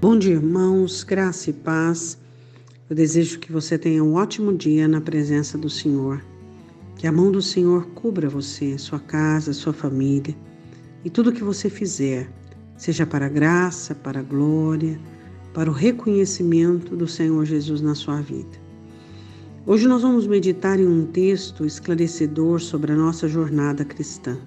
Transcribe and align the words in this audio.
Bom 0.00 0.18
dia, 0.18 0.32
irmãos, 0.32 1.04
graça 1.04 1.50
e 1.50 1.52
paz. 1.52 2.16
Eu 2.88 2.96
desejo 2.96 3.38
que 3.38 3.52
você 3.52 3.76
tenha 3.76 4.02
um 4.02 4.14
ótimo 4.14 4.56
dia 4.56 4.88
na 4.88 4.98
presença 4.98 5.58
do 5.58 5.68
Senhor. 5.68 6.24
Que 6.96 7.06
a 7.06 7.12
mão 7.12 7.30
do 7.30 7.42
Senhor 7.42 7.84
cubra 7.88 8.26
você, 8.26 8.78
sua 8.78 8.98
casa, 8.98 9.52
sua 9.52 9.74
família 9.74 10.34
e 11.04 11.10
tudo 11.10 11.34
que 11.34 11.44
você 11.44 11.68
fizer, 11.68 12.32
seja 12.78 13.04
para 13.04 13.26
a 13.26 13.28
graça, 13.28 13.94
para 13.94 14.20
a 14.20 14.22
glória, 14.22 14.98
para 15.52 15.68
o 15.68 15.74
reconhecimento 15.74 16.96
do 16.96 17.06
Senhor 17.06 17.44
Jesus 17.44 17.82
na 17.82 17.94
sua 17.94 18.22
vida. 18.22 18.58
Hoje 19.66 19.86
nós 19.86 20.00
vamos 20.00 20.26
meditar 20.26 20.80
em 20.80 20.86
um 20.86 21.04
texto 21.04 21.66
esclarecedor 21.66 22.58
sobre 22.58 22.92
a 22.92 22.96
nossa 22.96 23.28
jornada 23.28 23.84
cristã. 23.84 24.38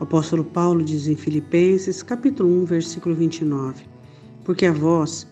O 0.00 0.02
apóstolo 0.02 0.42
Paulo 0.42 0.82
diz 0.82 1.06
em 1.06 1.14
Filipenses, 1.14 2.02
capítulo 2.02 2.62
1, 2.62 2.64
versículo 2.64 3.14
29: 3.14 3.93
porque 4.44 4.66
a 4.66 4.72
vós 4.72 5.26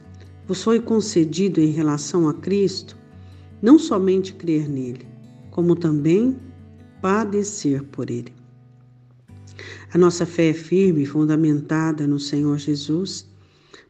vos 0.46 0.62
foi 0.62 0.80
concedido 0.80 1.60
em 1.60 1.70
relação 1.70 2.28
a 2.28 2.34
Cristo 2.34 2.96
não 3.62 3.78
somente 3.78 4.34
crer 4.34 4.68
nele, 4.68 5.06
como 5.50 5.76
também 5.76 6.36
padecer 7.00 7.82
por 7.84 8.10
ele. 8.10 8.32
A 9.94 9.98
nossa 9.98 10.26
fé 10.26 10.48
é 10.48 10.54
firme 10.54 11.02
e 11.02 11.06
fundamentada 11.06 12.06
no 12.06 12.18
Senhor 12.18 12.58
Jesus, 12.58 13.28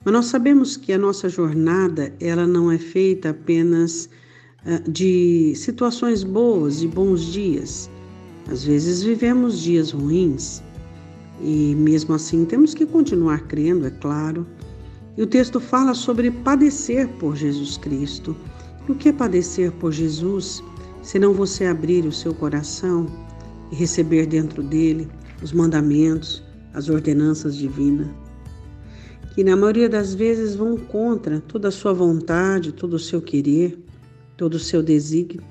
mas 0.04 0.12
nós 0.12 0.26
sabemos 0.26 0.76
que 0.76 0.92
a 0.92 0.98
nossa 0.98 1.28
jornada 1.28 2.12
ela 2.20 2.46
não 2.46 2.70
é 2.70 2.76
feita 2.76 3.30
apenas 3.30 4.10
uh, 4.66 4.90
de 4.90 5.54
situações 5.54 6.24
boas 6.24 6.82
e 6.82 6.88
bons 6.88 7.32
dias. 7.32 7.88
Às 8.50 8.64
vezes 8.64 9.02
vivemos 9.02 9.60
dias 9.60 9.92
ruins 9.92 10.62
e 11.40 11.74
mesmo 11.76 12.14
assim 12.14 12.44
temos 12.44 12.74
que 12.74 12.84
continuar 12.84 13.46
crendo, 13.46 13.86
é 13.86 13.90
claro, 13.90 14.46
e 15.16 15.22
o 15.22 15.26
texto 15.26 15.60
fala 15.60 15.94
sobre 15.94 16.30
padecer 16.30 17.06
por 17.18 17.36
Jesus 17.36 17.76
Cristo. 17.76 18.34
E 18.88 18.92
o 18.92 18.94
que 18.94 19.10
é 19.10 19.12
padecer 19.12 19.70
por 19.72 19.92
Jesus, 19.92 20.62
senão 21.02 21.34
você 21.34 21.66
abrir 21.66 22.06
o 22.06 22.12
seu 22.12 22.34
coração 22.34 23.06
e 23.70 23.74
receber 23.74 24.26
dentro 24.26 24.62
dele 24.62 25.08
os 25.42 25.52
mandamentos, 25.52 26.42
as 26.72 26.88
ordenanças 26.88 27.56
divinas, 27.56 28.08
que 29.34 29.44
na 29.44 29.56
maioria 29.56 29.88
das 29.88 30.14
vezes 30.14 30.54
vão 30.54 30.76
contra 30.76 31.40
toda 31.40 31.68
a 31.68 31.72
sua 31.72 31.92
vontade, 31.92 32.72
todo 32.72 32.94
o 32.94 32.98
seu 32.98 33.20
querer, 33.20 33.78
todo 34.36 34.54
o 34.54 34.58
seu 34.58 34.82
desígnio. 34.82 35.42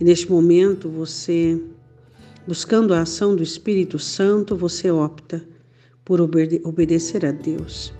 E 0.00 0.04
neste 0.04 0.30
momento 0.30 0.88
você, 0.88 1.60
buscando 2.46 2.94
a 2.94 3.00
ação 3.00 3.34
do 3.34 3.42
Espírito 3.42 3.98
Santo, 3.98 4.56
você 4.56 4.90
opta 4.90 5.42
por 6.04 6.20
obede 6.20 6.60
obedecer 6.64 7.24
a 7.24 7.32
Deus 7.32 7.92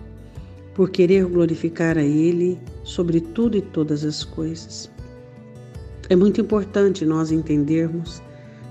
por 0.77 0.91
querer 0.91 1.25
glorificar 1.25 1.97
a 1.97 2.03
Ele 2.03 2.55
sobre 2.83 3.19
tudo 3.19 3.57
e 3.57 3.61
todas 3.63 4.05
as 4.05 4.23
coisas. 4.23 4.87
É 6.07 6.15
muito 6.15 6.39
importante 6.39 7.03
nós 7.03 7.31
entendermos 7.31 8.21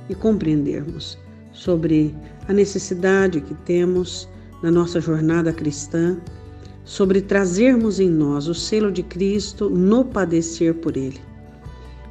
e 0.09 0.15
compreendermos 0.15 1.19
sobre 1.53 2.15
a 2.47 2.53
necessidade 2.53 3.41
que 3.41 3.55
temos 3.65 4.29
na 4.63 4.71
nossa 4.71 5.01
jornada 5.01 5.53
cristã, 5.53 6.17
sobre 6.85 7.21
trazermos 7.21 7.99
em 7.99 8.09
nós 8.09 8.47
o 8.47 8.55
selo 8.55 8.93
de 8.93 9.03
Cristo 9.03 9.69
no 9.69 10.05
padecer 10.05 10.75
por 10.75 10.97
Ele. 10.97 11.21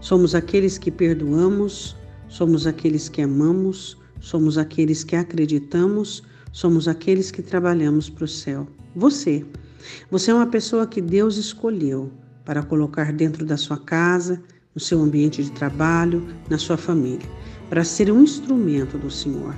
Somos 0.01 0.35
aqueles 0.35 0.77
que 0.77 0.91
perdoamos, 0.91 1.95
somos 2.27 2.67
aqueles 2.67 3.07
que 3.07 3.21
amamos, 3.21 3.97
somos 4.19 4.57
aqueles 4.57 5.05
que 5.05 5.15
acreditamos, 5.15 6.21
somos 6.51 6.85
aqueles 6.85 7.31
que 7.31 7.41
trabalhamos 7.41 8.09
para 8.09 8.25
o 8.25 8.27
céu. 8.27 8.67
Você 8.93 9.45
você 10.09 10.31
é 10.31 10.33
uma 10.33 10.47
pessoa 10.47 10.87
que 10.87 11.01
Deus 11.01 11.37
escolheu 11.37 12.11
para 12.43 12.63
colocar 12.63 13.11
dentro 13.11 13.45
da 13.45 13.57
sua 13.57 13.77
casa, 13.77 14.41
no 14.73 14.81
seu 14.81 15.01
ambiente 15.01 15.43
de 15.43 15.51
trabalho, 15.51 16.27
na 16.49 16.57
sua 16.57 16.77
família, 16.77 17.27
para 17.69 17.83
ser 17.83 18.11
um 18.11 18.21
instrumento 18.21 18.97
do 18.97 19.09
Senhor, 19.09 19.55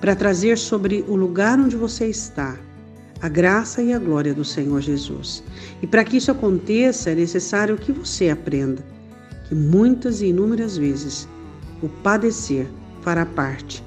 para 0.00 0.14
trazer 0.14 0.58
sobre 0.58 1.04
o 1.08 1.16
lugar 1.16 1.58
onde 1.58 1.76
você 1.76 2.06
está 2.06 2.58
a 3.22 3.28
graça 3.28 3.80
e 3.80 3.92
a 3.92 4.00
glória 4.00 4.34
do 4.34 4.44
Senhor 4.44 4.80
Jesus. 4.80 5.44
E 5.80 5.86
para 5.86 6.02
que 6.02 6.16
isso 6.16 6.32
aconteça, 6.32 7.10
é 7.10 7.14
necessário 7.14 7.76
que 7.76 7.92
você 7.92 8.30
aprenda 8.30 8.84
que 9.48 9.54
muitas 9.54 10.20
e 10.20 10.26
inúmeras 10.26 10.76
vezes 10.76 11.28
o 11.80 11.88
padecer 11.88 12.66
fará 13.00 13.24
parte 13.24 13.82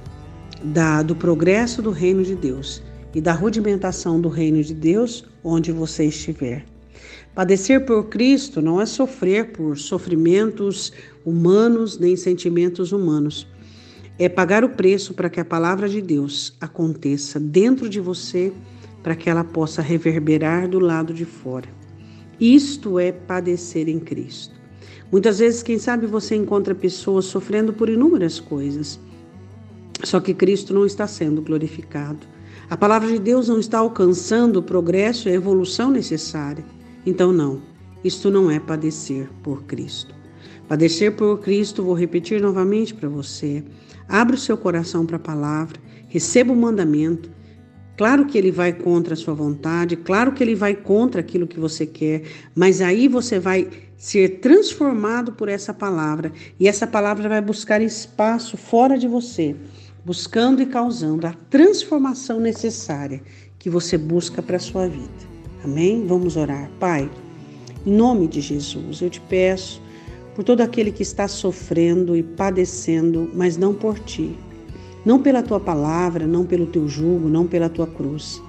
da, 0.64 1.03
do 1.03 1.14
progresso 1.16 1.81
do 1.81 1.91
reino 1.91 2.24
de 2.24 2.34
Deus 2.34 2.81
e 3.16 3.22
da 3.22 3.31
rudimentação 3.31 4.20
do 4.20 4.28
reino 4.28 4.62
de 4.62 4.74
Deus 4.74 5.24
onde 5.42 5.72
você 5.72 6.06
estiver. 6.06 6.66
Padecer 7.34 7.86
por 7.86 8.06
Cristo 8.09 8.62
não 8.62 8.80
é 8.80 8.86
sofrer 8.86 9.53
por 9.53 9.78
sofrimentos 9.78 10.92
humanos 11.26 11.98
nem 11.98 12.16
sentimentos 12.18 12.92
humanos. 12.92 13.48
É 14.20 14.28
pagar 14.28 14.64
o 14.64 14.70
preço 14.70 15.14
para 15.14 15.30
que 15.30 15.40
a 15.40 15.46
palavra 15.46 15.88
de 15.88 16.02
Deus 16.02 16.56
aconteça 16.59 17.40
dentro 17.40 17.90
de 17.90 18.00
você, 18.00 18.53
para 19.02 19.16
que 19.16 19.30
ela 19.30 19.44
possa 19.44 19.82
reverberar 19.82 20.68
do 20.70 20.80
lado 20.80 21.14
de 21.14 21.26
fora. 21.26 21.68
Isto 22.40 23.00
é 23.00 23.12
padecer 23.12 23.88
em 23.88 24.00
Cristo. 24.00 24.53
Muitas 25.12 25.40
vezes, 25.40 25.64
quem 25.64 25.78
sabe, 25.78 26.06
você 26.08 26.36
encontra 26.36 26.76
pessoas 26.76 27.26
sofrendo 27.26 27.72
por 27.72 27.88
inúmeras 27.90 28.40
coisas, 28.40 29.00
só 30.03 30.20
que 30.20 30.34
Cristo 30.34 30.74
não 30.74 30.86
está 30.86 31.08
sendo 31.08 31.42
glorificado. 31.42 32.36
A 32.68 32.76
palavra 32.76 33.08
de 33.08 33.20
Deus 33.20 33.48
não 33.48 33.59
está 33.59 33.78
alcançando 33.78 34.58
o 34.58 34.64
progresso 34.64 35.30
e 35.30 35.31
a 35.31 35.36
evolução 35.36 35.92
necessária. 35.92 36.66
Então, 37.06 37.31
não, 37.31 37.62
isto 38.03 38.31
não 38.31 38.50
é 38.50 38.59
padecer 38.59 39.30
por 39.44 39.64
Cristo. 39.66 40.16
Padecer 40.68 41.16
por 41.16 41.40
Cristo, 41.42 41.84
vou 41.84 41.94
repetir 41.94 42.42
novamente 42.42 42.92
para 42.92 43.08
você. 43.08 43.64
Abra 44.09 44.36
o 44.36 44.40
seu 44.40 44.58
coração 44.58 45.06
para 45.06 45.18
a 45.18 45.20
palavra, 45.20 45.80
receba 46.08 46.52
o 46.52 46.56
mandamento. 46.56 47.30
Claro 47.96 48.26
que 48.26 48.36
ele 48.36 48.52
vai 48.52 48.74
contra 48.74 49.14
a 49.14 49.18
sua 49.18 49.36
vontade, 49.36 49.96
claro 49.96 50.32
que 50.32 50.44
ele 50.44 50.56
vai 50.56 50.74
contra 50.74 51.22
aquilo 51.22 51.47
que 51.47 51.59
você 51.59 51.86
quer, 51.86 52.24
mas 52.56 52.82
aí 52.82 53.08
você 53.08 53.40
vai 53.40 53.70
ser 53.96 54.40
transformado 54.40 55.32
por 55.34 55.47
essa 55.47 55.74
palavra 55.74 56.34
e 56.59 56.68
essa 56.68 56.86
palavra 56.86 57.30
vai 57.30 57.42
buscar 57.42 57.82
espaço 57.82 58.58
fora 58.58 58.97
de 58.97 59.08
você 59.08 59.56
buscando 60.05 60.61
e 60.61 60.67
causando 60.67 61.25
a 61.25 61.33
transformação 61.49 62.39
necessária 62.39 63.23
que 63.57 63.71
você 63.71 63.97
busca 63.97 64.39
para 64.39 64.57
a 64.57 64.59
sua 64.59 64.88
vida. 64.88 65.09
Amém? 65.63 66.05
Vamos 66.05 66.38
orar. 66.38 66.69
Pai, 66.79 67.09
em 67.83 67.91
nome 67.91 68.27
de 68.27 68.39
Jesus, 68.39 69.01
eu 69.01 69.09
te 69.09 69.19
peço 69.19 69.81
por 70.35 70.43
todo 70.43 70.61
aquele 70.61 70.91
que 70.91 71.01
está 71.01 71.27
sofrendo 71.27 72.16
e 72.16 72.21
padecendo, 72.21 73.31
mas 73.33 73.57
não 73.57 73.73
por 73.73 73.97
ti. 73.97 74.38
Não 75.03 75.19
pela 75.19 75.41
tua 75.41 75.59
palavra, 75.59 76.27
não 76.27 76.45
pelo 76.45 76.67
teu 76.67 76.87
jugo, 76.87 77.27
não 77.27 77.47
pela 77.47 77.69
tua 77.69 77.87
cruz, 77.87 78.41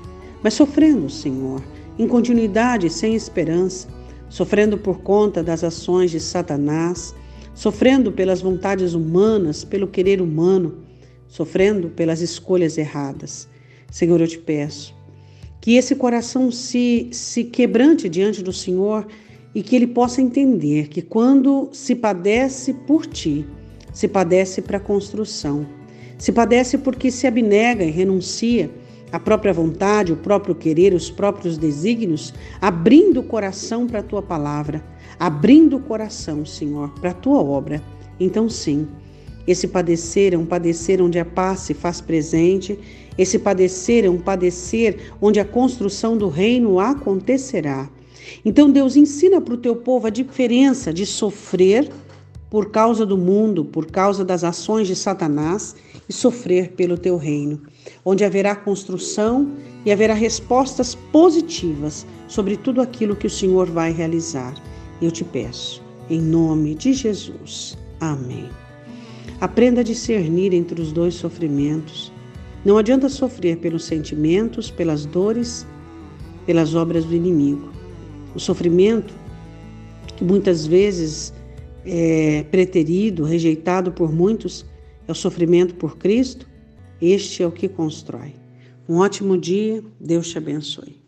mas 0.43 0.55
sofrendo, 0.55 1.09
Senhor, 1.09 1.63
em 1.99 2.07
continuidade, 2.07 2.91
sem 2.91 3.15
esperança, 3.15 3.89
sofrendo 4.29 4.77
por 4.77 5.01
conta 5.01 5.43
das 5.43 5.65
ações 5.65 6.11
de 6.11 6.21
Satanás, 6.21 7.15
sofrendo 7.55 8.13
pelas 8.13 8.43
vontades 8.43 8.95
humanas, 8.95 9.65
pelo 9.65 9.87
querer 9.87 10.21
humano, 10.21 10.86
sofrendo 11.29 11.89
pelas 11.91 12.21
escolhas 12.21 12.79
erradas. 12.79 13.49
Senhor, 13.91 14.21
eu 14.21 14.29
te 14.29 14.39
peço 14.39 14.97
que 15.67 15.75
esse 15.75 15.97
coração 15.97 16.53
se, 16.53 17.09
se 17.11 17.43
quebrante 17.43 18.09
diante 18.09 18.41
do 18.41 18.53
Senhor 18.53 19.05
e 19.53 19.65
que 19.65 19.75
ele 19.75 19.89
possa 19.89 20.23
entender 20.23 20.87
que 20.87 21.03
quando 21.03 21.69
se 21.73 21.95
padece 21.97 22.73
por 22.73 23.05
ti, 23.05 23.45
se 23.93 24.07
padece 24.07 24.63
para 24.63 24.77
a 24.77 24.81
construção, 24.81 25.67
se 26.19 26.31
padece 26.31 26.79
porque 26.79 27.11
se 27.11 27.27
abnega 27.27 27.83
e 27.83 27.91
renuncia 27.91 28.71
à 29.11 29.19
própria 29.19 29.53
vontade, 29.53 30.13
o 30.13 30.17
próprio 30.17 30.55
querer, 30.55 30.95
os 30.95 31.11
próprios 31.11 31.59
desígnios, 31.59 32.33
abrindo 32.61 33.19
o 33.19 33.25
coração 33.25 33.89
para 33.89 33.99
a 33.99 34.05
tua 34.05 34.23
palavra, 34.23 34.85
abrindo 35.19 35.79
o 35.79 35.83
coração, 35.83 36.47
Senhor, 36.47 36.91
para 37.01 37.11
a 37.11 37.15
tua 37.15 37.43
obra. 37.43 37.83
Então, 38.21 38.49
sim, 38.49 38.87
esse 39.47 39.69
padecer 39.69 40.35
é 40.35 40.39
um 40.39 40.47
padecer 40.47 41.01
onde 41.01 41.19
a 41.19 41.25
paz 41.25 41.61
se 41.61 41.75
faz 41.75 42.01
presente, 42.01 42.79
esse 43.17 43.39
padecer 43.39 44.05
é 44.05 44.11
um 44.11 44.19
padecer 44.19 45.13
onde 45.21 45.39
a 45.39 45.45
construção 45.45 46.17
do 46.17 46.29
reino 46.29 46.81
acontecerá. 46.81 47.89
Então, 48.45 48.71
Deus 48.71 48.97
ensina 48.97 49.41
para 49.41 49.55
o 49.55 49.59
teu 49.59 49.77
povo 49.77 50.07
a 50.07 50.11
diferença 50.11 50.93
de 50.93 51.07
sofrer 51.07 51.89
por 52.51 52.71
causa 52.71 53.05
do 53.05 53.17
mundo, 53.17 53.65
por 53.65 53.87
causa 53.87 54.25
das 54.25 54.45
ações 54.45 54.87
de 54.87 54.97
Satanás 54.97 55.75
e 56.09 56.13
sofrer 56.13 56.73
pelo 56.73 56.97
teu 56.97 57.17
reino, 57.17 57.61
onde 58.05 58.25
haverá 58.25 58.55
construção 58.55 59.51
e 59.85 59.93
haverá 59.93 60.15
respostas 60.15 60.95
positivas 61.13 62.07
sobre 62.29 62.57
tudo 62.57 62.81
aquilo 62.81 63.17
que 63.17 63.27
o 63.27 63.31
Senhor 63.31 63.67
vai 63.67 63.93
realizar. 63.93 64.55
Eu 65.01 65.11
te 65.11 65.25
peço, 65.25 65.83
em 66.09 66.21
nome 66.21 66.75
de 66.75 66.93
Jesus. 66.93 67.77
Amém. 68.01 68.66
Aprenda 69.41 69.81
a 69.81 69.85
discernir 69.85 70.53
entre 70.55 70.81
os 70.81 70.93
dois 70.93 71.15
sofrimentos. 71.15 72.13
Não 72.65 72.79
adianta 72.79 73.09
sofrer 73.09 73.59
pelos 73.59 73.85
sentimentos, 73.85 74.71
pelas 74.71 75.05
dores, 75.05 75.67
pelas 76.45 76.75
obras 76.75 77.05
do 77.05 77.15
inimigo. 77.15 77.71
O 78.35 78.41
sofrimento, 78.41 79.15
que 80.17 80.25
muitas 80.25 80.67
vezes 80.67 81.33
é 81.85 82.45
preterido, 82.51 83.25
rejeitado 83.25 83.93
por 83.93 84.13
muitos, 84.13 84.65
é 85.07 85.13
o 85.13 85.15
sofrimento 85.15 85.75
por 85.75 85.97
Cristo, 85.97 86.47
este 87.01 87.43
é 87.43 87.47
o 87.47 87.53
que 87.53 87.69
constrói. 87.69 88.35
Um 88.89 88.97
ótimo 88.97 89.37
dia, 89.37 89.83
Deus 90.01 90.29
te 90.29 90.39
abençoe. 90.39 91.06